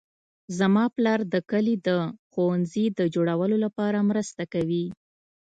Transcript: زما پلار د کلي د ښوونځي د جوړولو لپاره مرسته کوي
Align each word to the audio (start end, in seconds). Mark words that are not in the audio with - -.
زما 0.57 0.85
پلار 0.95 1.19
د 1.33 1.35
کلي 1.51 1.75
د 1.87 1.89
ښوونځي 2.31 2.85
د 2.99 2.99
جوړولو 3.15 3.55
لپاره 3.65 4.07
مرسته 4.09 4.43
کوي 4.53 4.85